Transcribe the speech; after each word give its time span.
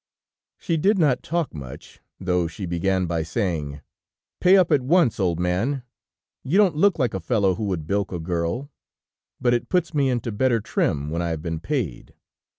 "She 0.57 0.77
did 0.77 0.97
not 0.97 1.21
talk 1.21 1.53
much, 1.53 1.99
though 2.19 2.47
she 2.47 2.65
began 2.65 3.05
by 3.05 3.21
saying: 3.21 3.81
'Pay 4.39 4.57
up 4.57 4.71
at 4.71 4.81
once, 4.81 5.19
old 5.19 5.39
man... 5.39 5.83
You 6.43 6.57
don't 6.57 6.75
look 6.75 6.97
like 6.97 7.13
a 7.13 7.19
fellow 7.19 7.53
who 7.53 7.65
would 7.65 7.85
bilk 7.85 8.11
a 8.11 8.17
girl, 8.19 8.71
but 9.39 9.53
it 9.53 9.69
puts 9.69 9.93
me 9.93 10.09
into 10.09 10.31
better 10.31 10.59
trim 10.59 11.11
when 11.11 11.21
I 11.21 11.29
have 11.29 11.43
been 11.43 11.59
paid.' 11.59 12.15